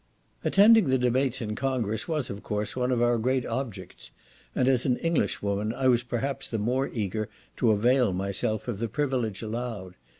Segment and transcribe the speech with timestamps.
[0.43, 4.09] Attending the debates in Congress was, of course, one of our great objects;
[4.55, 8.79] and, as an English woman, I was perhaps the more eager to avail myself of
[8.79, 9.93] the privilege allowed.